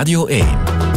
[0.00, 0.89] Radio 1.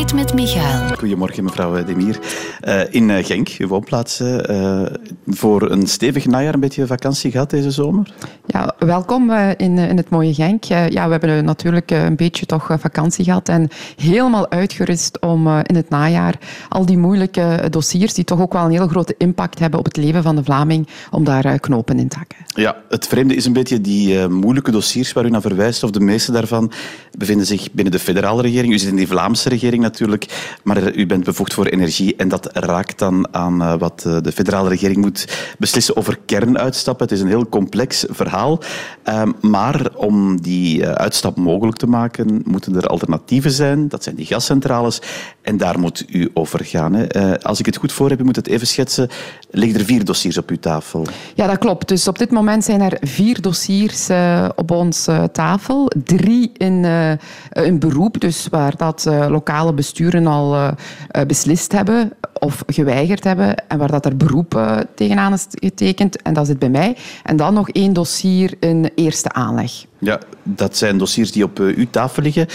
[0.00, 0.96] Met Michael.
[0.98, 2.18] Goedemorgen, mevrouw Demir.
[2.64, 4.82] Uh, in eh, Genk, uw woonplaats, uh,
[5.26, 8.14] voor een stevig najaar een beetje vakantie gehad deze zomer?
[8.46, 10.64] Ja, welkom in, in het mooie Genk.
[10.64, 15.88] ja, we hebben natuurlijk een beetje toch vakantie gehad en helemaal uitgerust om in het
[15.88, 19.84] najaar al die moeilijke dossiers, die toch ook wel een hele grote impact hebben op
[19.84, 22.38] het leven van de Vlaming, om daar knopen in te hakken.
[22.46, 26.00] Ja, het vreemde is een beetje die moeilijke dossiers waar u naar verwijst, of de
[26.00, 26.72] meeste daarvan
[27.18, 28.72] bevinden zich binnen de federale regering.
[28.72, 32.48] U zit in die Vlaamse regering natuurlijk, maar u bent bevoegd voor energie en dat
[32.52, 37.06] raakt dan aan eh, wat eh, de federale regering moet beslissen over kernuitstappen.
[37.06, 38.60] Het is een heel complex verhaal.
[39.02, 43.88] Ehm, maar om die eh, uitstap mogelijk te maken, moeten er alternatieven zijn.
[43.88, 45.02] Dat zijn die gascentrales.
[45.42, 46.94] En daar moet u over gaan.
[46.94, 47.40] Hè.
[47.42, 49.08] Als ik het goed voor heb, u moet het even schetsen,
[49.50, 51.06] liggen er vier dossiers op uw tafel.
[51.34, 51.88] Ja, dat klopt.
[51.88, 54.08] Dus op dit moment zijn er vier dossiers
[54.56, 55.90] op onze tafel.
[56.04, 56.84] Drie in
[57.50, 60.74] een beroep, dus waar dat lokale besturen al
[61.26, 66.22] beslist hebben of geweigerd hebben en waar dat er beroep uh, tegenaan is getekend.
[66.22, 66.96] En dat zit bij mij.
[67.22, 69.72] En dan nog één dossier in eerste aanleg.
[69.98, 72.46] Ja, dat zijn dossiers die op uh, uw tafel liggen.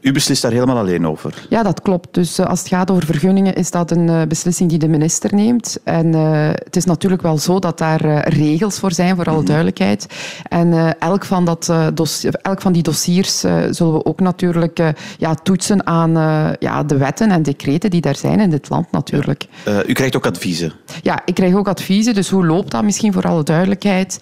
[0.00, 1.46] U beslist daar helemaal alleen over?
[1.48, 2.14] Ja, dat klopt.
[2.14, 5.34] Dus uh, als het gaat over vergunningen, is dat een uh, beslissing die de minister
[5.34, 5.78] neemt.
[5.84, 9.46] En uh, het is natuurlijk wel zo dat daar regels voor zijn, voor alle mm
[9.48, 10.06] duidelijkheid.
[10.48, 11.72] En elk, van dat,
[12.42, 13.38] elk van die dossiers
[13.70, 14.80] zullen we ook natuurlijk
[15.18, 16.12] ja, toetsen aan
[16.58, 19.46] ja, de wetten en decreten die daar zijn in dit land natuurlijk.
[19.64, 19.82] Ja.
[19.86, 20.72] u krijgt ook adviezen?
[21.02, 22.14] Ja, ik krijg ook adviezen.
[22.14, 24.18] Dus hoe loopt dat misschien voor alle duidelijkheid?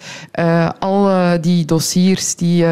[0.79, 1.11] al
[1.41, 2.65] die dossiers die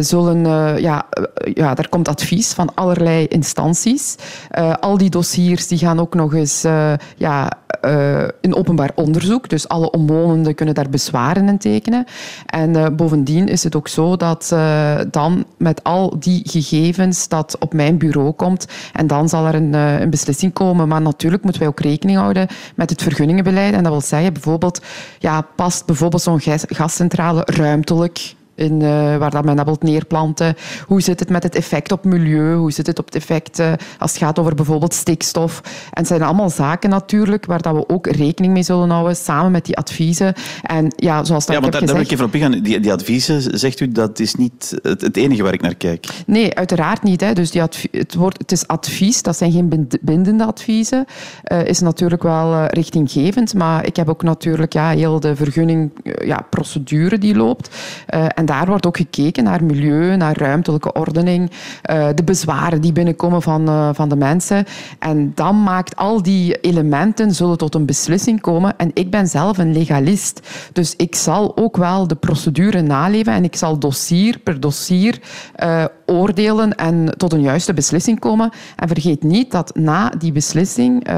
[0.00, 0.42] zullen...
[0.80, 1.06] ja,
[1.54, 4.16] ja, daar komt advies van allerlei instanties.
[4.58, 7.52] Uh, al die dossiers die gaan ook nog eens uh, ja,
[7.84, 9.48] uh, in openbaar onderzoek.
[9.48, 12.04] Dus alle omwonenden kunnen daar bezwaren in tekenen.
[12.46, 14.54] En bovendien is het ook zo dat
[15.10, 19.72] dan met al die gegevens dat op mijn bureau komt en dan zal er een,
[19.72, 20.88] een beslissing komen.
[20.88, 23.74] Maar natuurlijk moeten wij ook rekening houden met het vergunningenbeleid.
[23.74, 24.80] En dat wil zeggen bijvoorbeeld,
[25.18, 30.54] ja, past bijvoorbeeld zo'n gascentrale ruimtelijk in, uh, waar dat men bijvoorbeeld neerplanten.
[30.86, 32.54] Hoe zit het met het effect op milieu?
[32.54, 35.60] Hoe zit het op het effect uh, als het gaat over bijvoorbeeld stikstof?
[35.64, 39.50] En het zijn allemaal zaken natuurlijk waar dat we ook rekening mee zullen houden, samen
[39.50, 40.34] met die adviezen.
[40.62, 42.62] En ja, zoals dat ja, want daar, daar wil ik even op ingaan.
[42.62, 46.06] Die, die adviezen, zegt u, dat is niet het, het, enige waar ik naar kijk?
[46.26, 47.20] Nee, uiteraard niet.
[47.20, 47.32] Hè.
[47.32, 51.04] Dus die het, wordt, het is advies, dat zijn geen bindende adviezen.
[51.52, 55.90] Uh, is natuurlijk wel richtinggevend, maar ik heb ook natuurlijk ja, heel de vergunning,
[56.24, 57.70] ja, procedure die loopt.
[58.06, 63.42] en daar wordt ook gekeken naar milieu, naar ruimtelijke ordening, uh, de bezwaren die binnenkomen
[63.42, 64.64] van, uh, van de mensen.
[64.98, 68.76] En dan maakt al die elementen zullen tot een beslissing komen.
[68.76, 70.40] En ik ben zelf een legalist,
[70.72, 75.20] dus ik zal ook wel de procedure naleven en ik zal dossier per dossier
[75.64, 78.50] uh, oordelen en tot een juiste beslissing komen.
[78.76, 81.08] En vergeet niet dat na die beslissing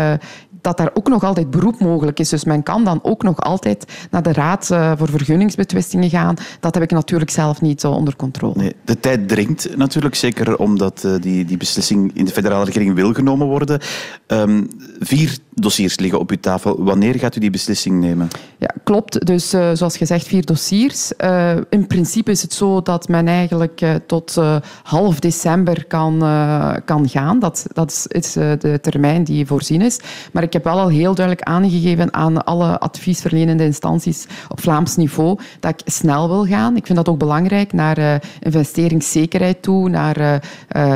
[0.62, 2.28] dat daar ook nog altijd beroep mogelijk is.
[2.28, 6.34] Dus men kan dan ook nog altijd naar de Raad eh, voor Vergunningsbetwistingen gaan.
[6.60, 8.54] Dat heb ik natuurlijk zelf niet onder controle.
[8.56, 12.94] Nee, de tijd dringt natuurlijk, zeker omdat eh, die, die beslissing in de federale regering
[12.94, 13.80] wil genomen worden.
[14.26, 14.68] Um,
[15.00, 16.84] vier dossiers liggen op uw tafel.
[16.84, 18.28] Wanneer gaat u die beslissing nemen?
[18.58, 19.26] Ja, klopt.
[19.26, 21.12] Dus uh, zoals gezegd, vier dossiers.
[21.18, 24.40] Uh, in principe is het zo dat men eigenlijk uh, tot
[24.82, 26.18] half december kan,
[26.84, 27.38] kan gaan.
[27.38, 30.00] Dat, dat is, is de termijn die voorzien is.
[30.32, 35.38] Maar ik heb wel al heel duidelijk aangegeven aan alle adviesverlenende instanties op Vlaams niveau
[35.60, 36.76] dat ik snel wil gaan.
[36.76, 40.42] Ik vind dat ook belangrijk naar investeringszekerheid toe, naar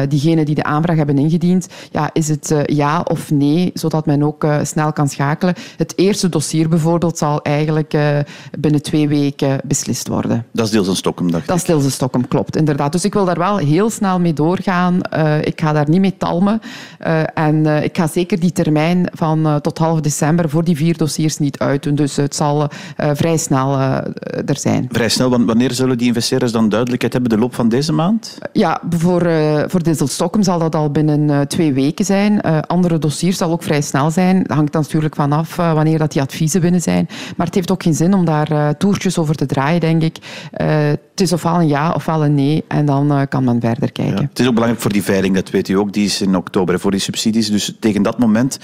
[0.09, 1.67] diegenen die de aanvraag hebben ingediend.
[1.91, 5.55] Ja, is het ja of nee, zodat men ook uh, snel kan schakelen.
[5.77, 8.19] Het eerste dossier bijvoorbeeld zal eigenlijk uh,
[8.59, 10.47] binnen twee weken beslist worden.
[10.53, 12.93] Dat is deels een Stockholm, dacht Dat is deels een Stockholm, klopt, inderdaad.
[12.93, 15.01] Dus ik wil daar wel heel snel mee doorgaan.
[15.17, 16.61] Uh, ik ga daar niet mee talmen.
[17.35, 21.59] en ik ga zeker die termijn van tot half december voor die vier dossiers niet
[21.59, 21.95] uitdoen.
[21.95, 23.79] Dus het zal vrij snel
[24.47, 24.89] er zijn.
[24.91, 27.31] Vrij snel, want wanneer zullen die investeerders dan duidelijkheid hebben?
[27.31, 28.39] De loop van deze maand?
[28.53, 29.31] Ja, voor,
[29.67, 32.41] voor Diesel Stockholm zal dat al binnen twee weken zijn.
[32.67, 34.36] andere dossiers zal ook vrij snel zijn.
[34.43, 37.09] Dat hangt natuurlijk vanaf uh, wanneer dat die adviezen binnen zijn.
[37.37, 40.17] Maar het heeft ook geen zin om daar uh, toertjes over te draaien, denk ik.
[40.61, 40.67] Uh,
[41.11, 44.27] het is ofwel een ja ofwel een nee en dan kan men verder kijken.
[44.29, 45.93] Het is ook belangrijk voor die veiling, dat weet u ook.
[45.93, 47.51] Die is in oktober voor die subsidies.
[47.51, 48.59] Dus tegen dat moment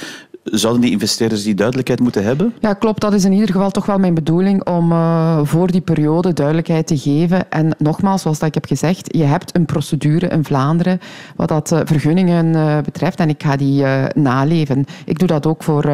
[0.44, 2.55] zouden die investeerders die duidelijkheid moeten hebben?
[2.61, 3.00] Ja, klopt.
[3.00, 6.87] Dat is in ieder geval toch wel mijn bedoeling om uh, voor die periode duidelijkheid
[6.87, 7.50] te geven.
[7.50, 11.00] En nogmaals, zoals dat ik heb gezegd, je hebt een procedure in Vlaanderen
[11.37, 13.85] wat dat uh, vergunningen uh, betreft en ik ga die
[14.15, 14.85] naleven.
[15.05, 15.91] Ik doe dat ook voor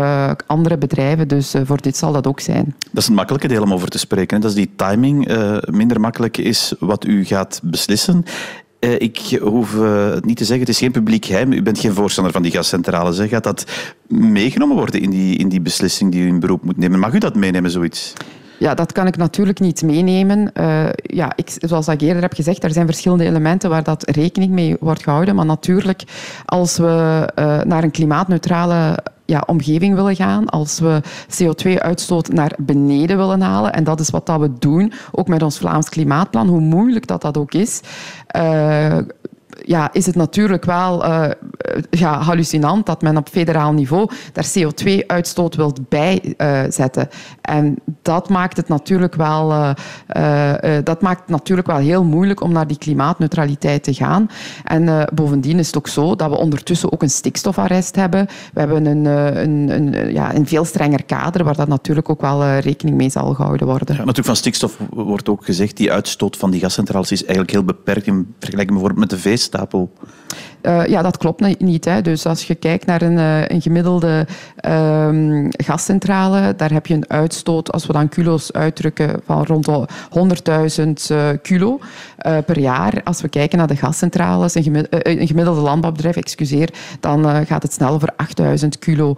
[0.47, 2.75] andere bedrijven, dus voor dit zal dat ook zijn.
[2.91, 4.41] Dat is een makkelijke deel om over te spreken.
[4.41, 5.29] Dat is die timing
[5.71, 8.25] minder makkelijk is wat u gaat beslissen.
[8.81, 11.53] Uh, ik hoef uh, het niet te zeggen, het is geen publiek geheim.
[11.53, 13.19] U bent geen voorstander van die gascentrales.
[13.19, 13.29] Hè.
[13.29, 13.65] Gaat dat
[14.09, 16.99] meegenomen worden in die, in die beslissing die u in beroep moet nemen?
[16.99, 18.13] Mag u dat meenemen, zoiets?
[18.59, 20.51] Ja, dat kan ik natuurlijk niet meenemen.
[20.55, 24.53] Uh, ja, ik, zoals ik eerder heb gezegd, er zijn verschillende elementen waar dat rekening
[24.53, 25.35] mee wordt gehouden.
[25.35, 26.03] Maar natuurlijk,
[26.45, 27.29] als we
[27.67, 28.99] naar een klimaatneutrale
[29.29, 34.27] ja, omgeving willen gaan, als we CO2-uitstoot naar beneden willen halen, en dat is wat
[34.27, 37.81] dat we doen, ook met ons Vlaams Klimaatplan, hoe moeilijk dat dat ook is,
[38.37, 38.99] uh,
[39.65, 41.27] ja, is het natuurlijk wel uh,
[41.91, 47.09] ja, hallucinant dat men op federaal niveau daar CO2-uitstoot wilt bijzetten.
[47.41, 49.73] En dat maakt het natuurlijk wel, uh,
[50.85, 54.31] dat maakt het natuurlijk wel heel moeilijk om naar die klimaatneutraliteit te gaan.
[54.65, 58.27] En bovendien is het ook zo dat we ondertussen ook een stikstofarrest hebben.
[58.53, 62.59] We hebben een, een, een, ja, een veel strenger kader waar dat natuurlijk ook wel
[62.59, 63.87] rekening mee zal gehouden worden.
[63.89, 67.65] Ja, natuurlijk van stikstof wordt ook gezegd, die uitstoot van die gascentrales is eigenlijk heel
[67.65, 69.19] beperkt in vergelijking bijvoorbeeld met de
[69.49, 69.91] veestapel.
[70.63, 71.85] Uh, ja, dat klopt niet.
[71.85, 72.03] Hè.
[72.03, 74.27] Dus als je kijkt naar een, uh, een gemiddelde
[74.69, 79.89] uh, gascentrale, daar heb je een uitstoot, als we dan kilo's uitdrukken, van rond de
[81.11, 81.81] 100.000 uh, kilo
[82.19, 83.01] per jaar.
[83.05, 87.89] Als we kijken naar de gascentrales, een, een gemiddelde landbouwbedrijf, excuseer, dan gaat het snel
[87.89, 88.15] over
[88.63, 89.15] 8.000 kilo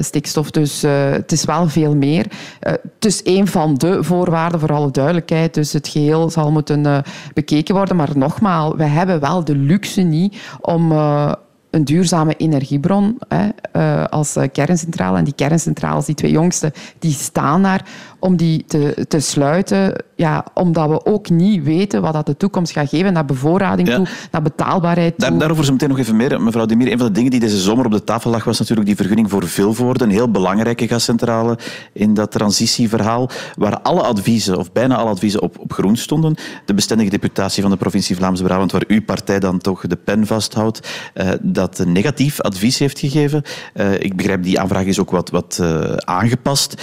[0.00, 0.50] stikstof.
[0.50, 2.26] Dus het is wel veel meer.
[2.60, 5.54] het is een van de voorwaarden, voor alle duidelijkheid.
[5.54, 7.02] Dus het geheel zal moeten
[7.34, 7.96] bekeken worden.
[7.96, 11.32] Maar nogmaals, we hebben wel de luxe niet om uh,
[11.70, 15.18] een duurzame energiebron hè, uh, als kerncentrale.
[15.18, 17.88] En die kerncentrales, die twee jongste, die staan daar
[18.20, 20.04] om die te, te sluiten.
[20.16, 24.06] Ja, omdat we ook niet weten wat dat de toekomst gaat geven naar bevoorrading toe,
[24.30, 25.28] naar betaalbaarheid toe.
[25.28, 26.42] Daar, daarover zo meteen nog even meer.
[26.42, 28.86] Mevrouw Demir, een van de dingen die deze zomer op de tafel lag, was natuurlijk
[28.86, 30.04] die vergunning voor Vilvoorde.
[30.04, 31.58] Een heel belangrijke gascentrale
[31.92, 36.34] in dat transitieverhaal, waar alle adviezen, of bijna alle adviezen, op, op groen stonden.
[36.64, 40.88] De bestendige deputatie van de provincie Vlaams-Brabant, waar uw partij dan toch de pen vasthoudt,
[41.14, 43.42] uh, dat een negatief advies heeft gegeven.
[43.74, 46.82] Uh, ik begrijp, die aanvraag is ook wat, wat uh, aangepast.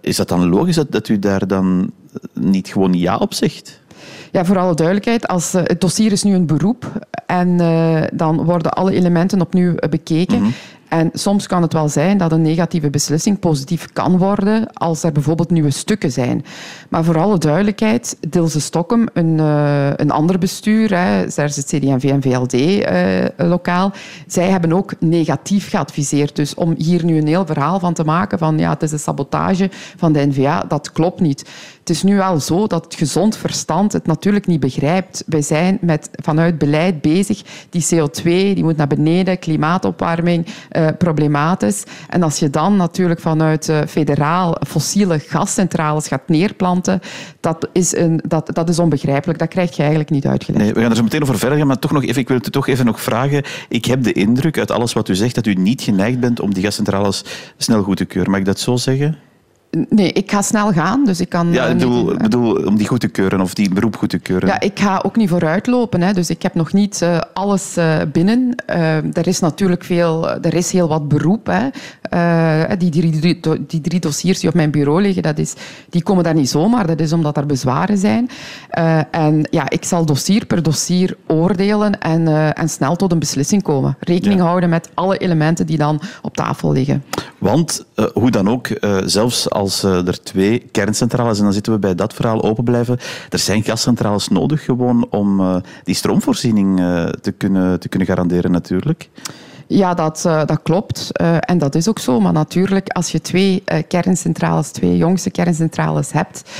[0.00, 1.90] is dat dan logisch dat, dat u daar dan
[2.32, 3.82] niet gewoon ja op zegt?
[4.32, 8.44] Ja, voor alle duidelijkheid, als, uh, het dossier is nu een beroep en uh, dan
[8.44, 10.38] worden alle elementen opnieuw bekeken.
[10.38, 10.54] Mm -hmm.
[10.94, 15.12] En soms kan het wel zijn dat een negatieve beslissing positief kan worden als er
[15.12, 16.44] bijvoorbeeld nieuwe stukken zijn.
[16.88, 22.04] Maar voor alle duidelijkheid, Dilse Stokkem, een, uh, een ander bestuur, hè, is het CD&V
[22.04, 23.92] en VLD uh, lokaal,
[24.26, 26.36] zij hebben ook negatief geadviseerd.
[26.36, 28.98] Dus om hier nu een heel verhaal van te maken van ja, het is een
[28.98, 31.44] sabotage van de NVA, dat klopt niet.
[31.84, 35.22] Het is nu wel zo dat het gezond verstand het natuurlijk niet begrijpt.
[35.26, 37.42] Wij zijn met, vanuit beleid bezig.
[37.70, 40.46] Die CO2 die moet naar beneden, klimaatopwarming,
[40.84, 41.84] uh, problematisch.
[42.08, 47.00] En als je dan natuurlijk vanuit uh, federaal fossiele gascentrales gaat neerplanten,
[47.40, 49.38] dat is, een, dat, dat is onbegrijpelijk.
[49.38, 50.64] Dat krijg je eigenlijk niet uitgelegd.
[50.64, 52.36] Nee, we gaan er zo meteen over verder gaan, maar toch nog even, ik wil
[52.36, 53.42] het toch even nog vragen.
[53.68, 56.54] Ik heb de indruk uit alles wat u zegt dat u niet geneigd bent om
[56.54, 57.24] die gascentrales
[57.56, 58.30] snel goed te keuren.
[58.30, 59.18] Mag ik dat zo zeggen?
[59.88, 61.52] Nee, ik ga snel gaan, dus ik kan...
[61.52, 64.18] Ja, ik bedoel, niet, bedoel, om die goed te keuren of die beroep goed te
[64.18, 64.48] keuren.
[64.48, 67.96] Ja, ik ga ook niet vooruitlopen, hè, dus ik heb nog niet uh, alles uh,
[68.12, 68.54] binnen.
[68.70, 71.46] Uh, er is natuurlijk veel, er is heel wat beroep.
[71.46, 71.68] Hè.
[72.76, 75.54] Die, die, die, die, drie dossiers die op mijn bureau liggen, dat is,
[75.90, 76.86] die komen daar niet zomaar.
[76.86, 78.28] Dat is omdat er bezwaren zijn.
[79.10, 83.96] en ja, ik zal dossier per dossier oordelen en, en snel tot een beslissing komen.
[84.00, 84.46] Rekening ja.
[84.46, 87.04] houden met alle elementen die dan op tafel liggen.
[87.38, 88.68] Want, hoe dan ook,
[89.04, 92.98] zelfs als als er twee kerncentrales, en dan zitten we bij dat verhaal open blijven,
[93.30, 96.76] er zijn gascentrales nodig gewoon om die stroomvoorziening
[97.20, 99.08] te kunnen, te kunnen garanderen natuurlijk.
[99.66, 101.18] Ja, dat, dat klopt.
[101.40, 102.20] En dat is ook zo.
[102.20, 106.50] Maar natuurlijk, als je twee kerncentrales, twee jongste kerncentrales hebt,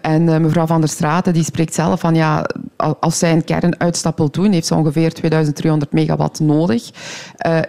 [0.00, 2.46] en mevrouw Van der Straten die spreekt zelf van ja,
[3.00, 6.90] als zij een kernuitstap wil doen, heeft ze ongeveer 2300 megawatt nodig.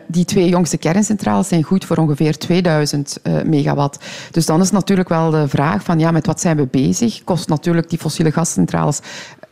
[0.08, 4.06] die twee jongste kerncentrales zijn goed voor ongeveer 2000 megawatt.
[4.32, 7.24] Dus dan is natuurlijk wel de vraag van ja, met wat zijn we bezig?
[7.24, 9.00] Kost natuurlijk die fossiele gascentrales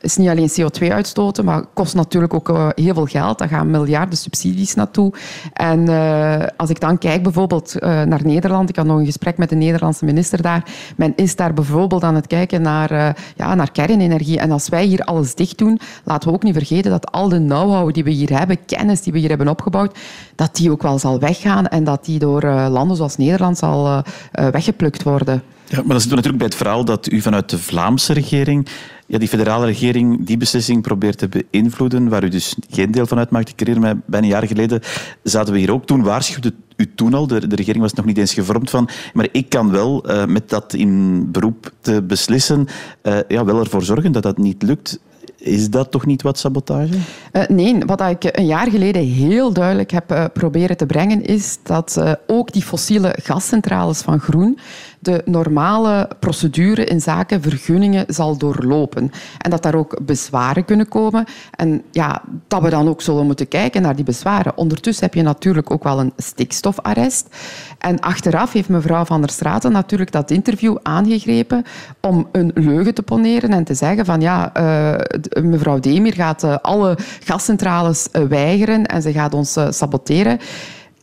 [0.01, 3.38] is niet alleen CO2 uitstoten, maar kost natuurlijk ook uh, heel veel geld.
[3.38, 5.13] Daar gaan miljarden subsidies naartoe.
[5.53, 9.38] En uh, als ik dan kijk bijvoorbeeld uh, naar Nederland, ik had nog een gesprek
[9.38, 10.63] met de Nederlandse minister daar.
[10.98, 14.39] Men is daar bijvoorbeeld aan het kijken naar, ja, naar kernenergie.
[14.39, 17.38] En als wij hier alles dicht doen, laten we ook niet vergeten dat al de
[17.46, 19.98] know-how die we hier hebben, kennis die we hier hebben opgebouwd,
[20.36, 25.03] dat die ook wel zal weggaan en dat die door landen zoals Nederland zal weggeplukt
[25.03, 25.43] worden.
[25.72, 28.67] Ja, maar zitten we natuurlijk bij het verhaal dat u vanuit de Vlaamse regering
[29.12, 33.18] ja, die federale regering die beslissing probeert te beïnvloeden, waar u dus geen deel van
[33.18, 33.50] uitmaakt.
[33.50, 34.82] Ik herinner mij, bijna een jaar geleden
[35.24, 35.86] zaten we hier ook.
[35.86, 39.50] Toen waarschuwde u toen al, de, regering was nog niet eens gevormd van, maar ik
[39.50, 42.68] kan wel uh, met dat in beroep te beslissen,
[43.03, 45.00] uh, ja, wel ervoor zorgen dat dat niet lukt.
[45.38, 46.94] Is dat toch niet wat sabotage?
[47.34, 52.18] Uh, nee, wat ik een jaar geleden heel duidelijk heb proberen te brengen, is dat
[52.27, 54.60] ook die fossiele gascentrales van Groen
[55.01, 59.12] de normale procedure in zaken vergunningen zal doorlopen.
[59.38, 61.25] En dat daar ook bezwaren kunnen komen.
[61.51, 64.58] En ja, dat we dan ook zullen moeten kijken naar die bezwaren.
[64.58, 67.36] Ondertussen heb je natuurlijk ook wel een stikstofarrest.
[67.77, 71.63] En achteraf heeft mevrouw Van der Straten natuurlijk dat interview aangegrepen
[72.01, 76.58] om een leugen te poneren en te zeggen van ja, uh, mevrouw Demir gaat uh,
[76.62, 80.39] alle gascentrales uh, weigeren en ze gaat ons saboteren.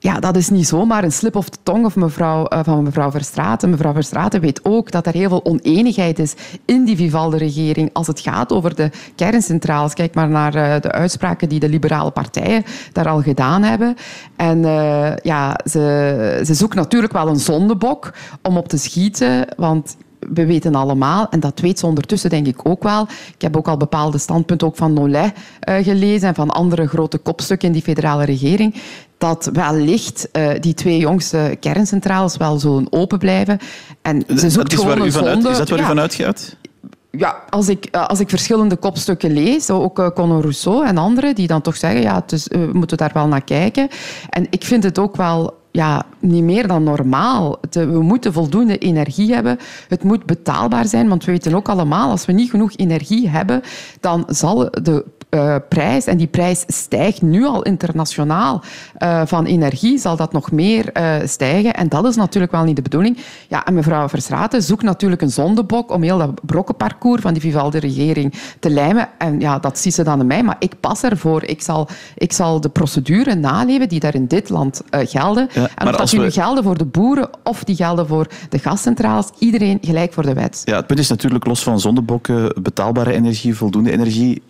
[0.00, 3.11] Ja, dat is niet zomaar een slip of de tong of mevrouw, uh, van mevrouw
[3.11, 3.71] Verstraeten.
[3.71, 8.21] Mevrouw Verstraeten weet ook dat er heel veel oneenigheid is in die Vivalde-regering als het
[8.21, 9.95] gaat over de kerncentrales.
[9.95, 13.95] Kijk maar naar uh, de uitspraken die de liberale partijen daar al gedaan hebben.
[14.37, 18.12] En uh, ja, ze, ze zoekt natuurlijk wel een zondebok
[18.43, 19.97] om op te schieten, want
[20.35, 23.02] we weten allemaal, en dat weet ze ondertussen denk ik ook wel.
[23.35, 25.32] Ik heb ook al bepaalde standpunten ook van Nollet
[25.68, 28.75] uh, gelezen en van andere grote kopstukken in die federale regering
[29.18, 33.58] dat wellicht uh, die twee jongste kerncentrales wel zullen open blijven.
[34.02, 35.49] En ze zoekt is, gewoon een zonde.
[35.49, 35.85] is dat waar ja.
[35.85, 36.56] u van uitgaat?
[37.11, 41.61] Ja, als ik, als ik verschillende kopstukken lees, ook Conor Rousseau en anderen, die dan
[41.61, 43.88] toch zeggen, ja, is, we moeten daar wel naar kijken.
[44.30, 47.59] En ik vind het ook wel ja, niet meer dan normaal.
[47.71, 49.59] we moeten voldoende energie hebben.
[49.89, 53.63] Het moet betaalbaar zijn, want we weten ook allemaal, als we niet genoeg energie hebben,
[54.01, 58.62] dan zal de uh, prijs, en die prijs stijgt nu al internationaal
[58.99, 61.75] uh, van energie, zal dat nog meer uh, stijgen.
[61.75, 63.18] En dat is natuurlijk wel niet de bedoeling.
[63.49, 68.35] Ja, en mevrouw Verstraeten zoekt natuurlijk een zondebok om heel dat brokkenparcours van die Vivaldi-regering
[68.61, 69.08] te lijmen.
[69.18, 71.44] En ja, dat ziet ze dan aan mij, maar ik pas ervoor.
[71.44, 75.49] Ik zal, ik zal de procedure naleven die daar in dit land gelden.
[75.52, 78.58] Ja, en of dat die nu gelden voor de boeren of die gelden voor de
[78.58, 80.62] gascentrales, iedereen gelijk voor de wet.
[80.64, 84.42] Ja, het punt is natuurlijk los van zondebokken, betaalbare energie, voldoende energie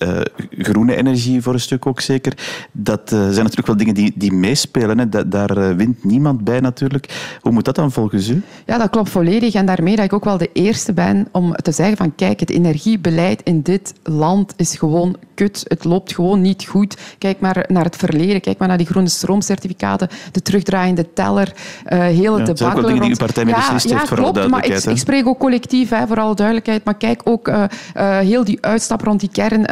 [0.69, 2.33] groene energie voor een stuk ook zeker.
[2.73, 4.99] Dat uh, zijn natuurlijk wel dingen die, die meespelen.
[4.99, 5.09] Hè.
[5.09, 7.37] Da daar uh, wint niemand bij natuurlijk.
[7.41, 8.43] Hoe moet dat dan volgens u?
[8.67, 9.55] Ja, dat klopt volledig.
[9.55, 12.51] En daarmee dat ik ook wel de eerste ben om te zeggen van kijk, het
[12.51, 15.65] energiebeleid in dit land is gewoon kut.
[15.69, 16.97] Het loopt gewoon niet goed.
[17.19, 18.41] Kijk maar naar het verleden.
[18.41, 21.53] Kijk maar naar die groene stroomcertificaten, de terugdraaiende teller,
[21.93, 22.47] uh, heel het ja, debat.
[22.47, 24.51] Dat zijn ook dingen die uw partij mee beslist ja, heeft, ja, voor alle klopt.
[24.51, 26.85] Maar ik, ik, spreek ook collectief, hè, voor alle duidelijkheid.
[26.85, 27.65] Maar kijk ook uh,
[27.97, 29.67] uh, heel die uitstap rond die kern,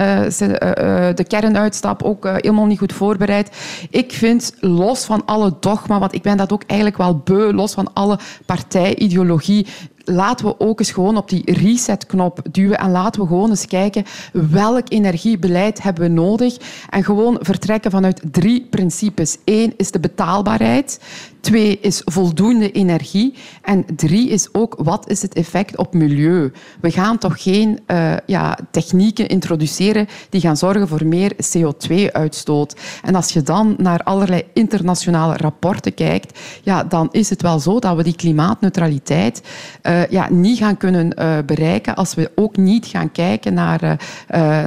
[1.14, 3.56] de kernuitstap, ook helemaal niet goed voorbereid.
[3.90, 7.72] Ik vind, los van alle dogma, want ik ben dat ook eigenlijk wel beu, los
[7.72, 9.66] van alle partijideologie,
[10.06, 14.04] laten we ook eens gewoon op die resetknop duwen en laten we gewoon eens kijken
[14.32, 16.56] welk energiebeleid hebben we nodig
[16.90, 19.38] en gewoon vertrekken vanuit drie principes.
[19.44, 21.00] Eén is de betaalbaarheid.
[21.40, 23.34] Twee is voldoende energie.
[23.62, 26.52] En drie is ook wat is het effect op milieu.
[26.80, 32.76] We gaan toch geen uh, ja, technieken introduceren die gaan zorgen voor meer CO2-uitstoot.
[33.02, 37.78] En als je dan naar allerlei internationale rapporten kijkt, ja, dan is het wel zo
[37.78, 39.42] dat we die klimaatneutraliteit
[39.82, 43.96] uh, ja, niet gaan kunnen uh, bereiken als we ook niet gaan kijken naar,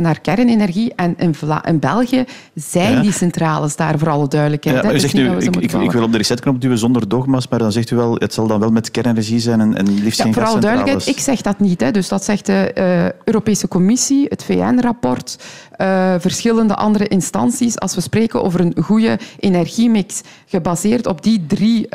[0.02, 0.94] naar kernenergie.
[0.96, 2.24] En in, Vla in België
[2.56, 3.02] zijn ja.
[3.02, 4.84] die centrales daar voor alle duidelijkheid.
[4.84, 7.60] Ja, u zegt nu, ik, ik, ik wil op de resetknop duwen zonder dogma's, maar
[7.60, 10.24] dan zegt u wel, het zal dan wel met kernenergie zijn en, en liefst ja,
[10.24, 11.82] geen Vooral duidelijkheid, ik zeg dat niet.
[11.82, 11.92] Hè.
[11.92, 12.74] Dus dat zegt de
[13.24, 15.38] Europese Commissie, het VN-rapport,
[16.20, 17.80] verschillende andere instanties.
[17.80, 21.88] Als we spreken over een goede energiemix, gebaseerd op die drie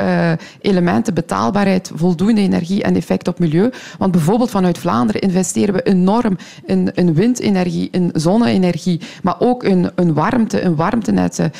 [0.61, 3.71] elementen, betaalbaarheid, voldoende energie en effect op milieu.
[3.99, 9.91] Want bijvoorbeeld vanuit Vlaanderen investeren we enorm in, in windenergie, in zonne-energie, maar ook in,
[9.97, 11.53] in warmte, in warmtenetten.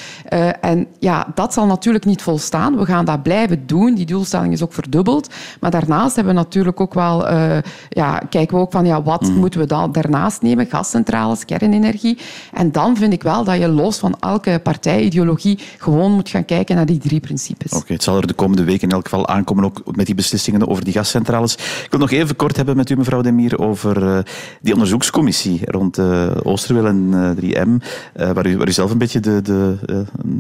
[0.61, 2.77] en ja, dat zal natuurlijk niet volstaan.
[2.77, 3.95] We gaan dat blijven doen.
[3.95, 5.29] Die doelstelling is ook verdubbeld.
[5.61, 7.57] Maar daarnaast hebben we natuurlijk ook wel, uh,
[7.89, 9.37] ja, kijken we ook van ja, wat mm.
[9.37, 10.67] moeten we dan daarnaast nemen?
[10.67, 12.19] Gascentrales, kernenergie.
[12.53, 16.77] En dan vind ik wel dat je los van elke partijideologie gewoon moet gaan kijken
[16.77, 17.73] naar die drie principes.
[17.73, 20.15] Oké, okay, het zal er de komende weken in elk geval aankomen, ook met die
[20.15, 21.54] beslissingen over die gascentrales.
[21.57, 24.19] Ik wil nog even kort hebben met u, mevrouw Demir, over uh,
[24.61, 29.43] die onderzoekscommissie rond uh, Oosterweel en 3M, waar u, waar, u, zelf een beetje de,
[29.43, 29.77] de,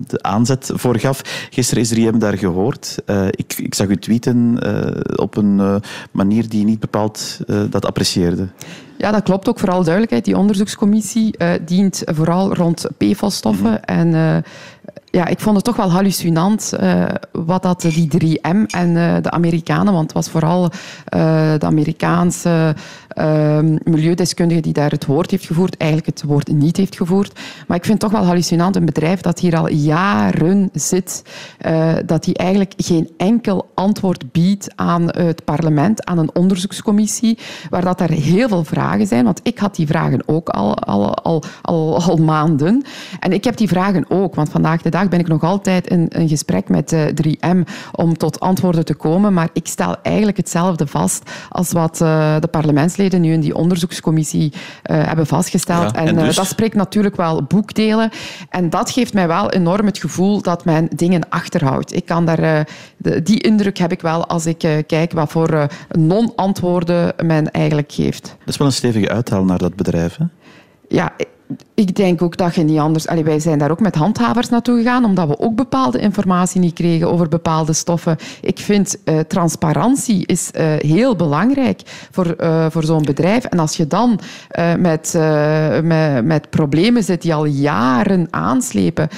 [0.06, 1.49] de aanzet voor gaf.
[1.50, 2.97] Gisteren is 3M daar gehoord.
[3.30, 4.59] Ik, ik, zag u tweeten
[5.16, 5.80] op een
[6.11, 7.38] manier die niet bepaald
[7.71, 8.49] dat apprecieerde.
[9.04, 9.58] Ja, dat klopt ook.
[9.58, 10.25] Vooral duidelijkheid.
[10.25, 13.70] Die onderzoekscommissie dient vooral rond PFAS-stoffen.
[13.70, 14.12] Mm -hmm.
[14.12, 14.44] En
[15.11, 19.92] ja, ik vond het toch wel hallucinant uh, wat dat die 3M en de Amerikanen,
[19.92, 20.70] want het was vooral
[21.58, 22.75] de Amerikaanse
[23.14, 27.40] ehm, milieudeskundige die daar het woord heeft gevoerd, eigenlijk het woord niet heeft gevoerd.
[27.66, 31.23] Maar ik vind het toch wel hallucinant, een bedrijf dat hier al jaren zit,
[31.66, 37.38] uh, dat die eigenlijk geen enkel antwoord biedt aan het parlement, aan een onderzoekscommissie,
[37.71, 39.25] waar dat er heel veel vragen zijn.
[39.25, 42.85] Want ik had die vragen ook al, al, al, al, al maanden.
[43.21, 46.06] En ik heb die vragen ook, want vandaag de dag ben ik nog altijd in
[46.09, 47.59] een gesprek met 3M
[47.92, 49.33] om tot antwoorden te komen.
[49.33, 54.52] Maar ik stel eigenlijk hetzelfde vast als wat uh, de parlementsleden nu in die onderzoekscommissie
[54.52, 54.58] uh,
[55.06, 55.90] hebben vastgesteld.
[55.90, 56.37] Ja, en, en dus?
[56.37, 58.11] dat spreekt natuurlijk wel boekdelen.
[58.50, 61.94] En dat geeft mij wel enorm het gevoel dat men dingen achterhoudt.
[61.94, 67.14] Ik kan daar, de, die indruk heb ik wel als ik kijk wat voor non-antwoorden
[67.26, 68.23] men eigenlijk geeft.
[68.23, 70.25] Dat is wel een stevige uithaal naar dat bedrijf, hè?
[70.88, 71.12] Ja,
[71.75, 73.06] ik denk ook dat je niet anders...
[73.06, 76.75] Allee, wij zijn daar ook met handhavers naartoe gegaan, omdat we ook bepaalde informatie niet
[76.75, 78.16] kregen over bepaalde stoffen.
[78.40, 81.80] Ik vind uh, transparantie is uh, heel belangrijk
[82.11, 83.44] voor, uh, voor zo'n bedrijf.
[83.44, 84.20] En als je dan
[84.78, 85.18] met,
[85.82, 89.08] met, met problemen zit die al jaren aanslepen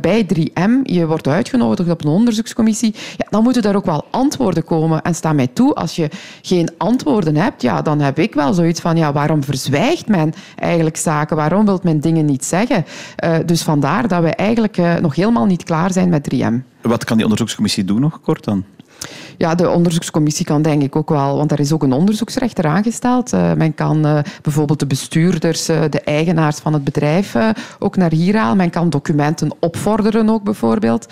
[0.00, 4.64] bij 3M, je wordt uitgenodigd op een onderzoekscommissie, ja, dan moeten daar ook wel antwoorden
[4.64, 5.02] komen.
[5.02, 6.08] En sta mij toe, als je
[6.42, 10.96] geen antwoorden hebt, ja, dan heb ik wel zoiets van, ja, waarom verzwijgt men eigenlijk
[10.96, 11.36] zaken?
[11.36, 12.84] Waarom wil men dingen niet zeggen?
[13.24, 16.54] Uh, dus vandaar dat we eigenlijk uh, nog helemaal niet klaar zijn met 3M.
[16.80, 18.64] Wat kan die onderzoekscommissie doen nog kort dan?
[19.40, 23.32] Ja, de onderzoekscommissie kan denk ik ook wel, want er is ook een onderzoeksrechter aangesteld.
[23.32, 27.36] Uh, men kan uh, bijvoorbeeld de bestuurders, uh, de eigenaars van het bedrijf
[27.78, 28.56] ook naar hier halen.
[28.56, 31.06] Men kan documenten opvorderen ook bijvoorbeeld.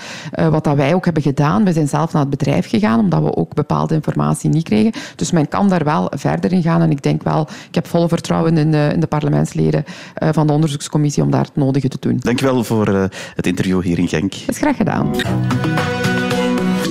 [0.51, 1.65] wat dat wij ook hebben gedaan.
[1.65, 4.93] We zijn zelf naar het bedrijf gegaan, omdat we ook bepaalde informatie niet kregen.
[5.17, 6.83] Dus men kan daar wel verder in gaan.
[6.83, 11.23] En ik denk wel, ik heb volle vertrouwen in, in de parlementsleden van de onderzoekscommissie
[11.23, 12.17] om daar het nodige te doen.
[12.21, 12.89] Dankjewel voor
[13.35, 14.31] het interview hier in Genk.
[14.31, 15.11] Dat is graag gedaan.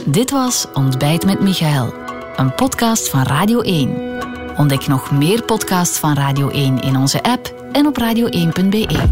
[0.09, 1.93] Dit was Ontbijt met Michael,
[2.35, 4.19] een podcast van Radio 1.
[4.57, 9.09] Ontdek nog meer podcasts van Radio 1 in onze app en op radio1.be.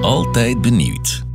[0.00, 1.27] Altijd benieuwd.